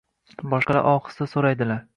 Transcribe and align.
Boshqalar 0.53 0.89
ohista 0.95 1.31
so‘raydilar. 1.37 1.89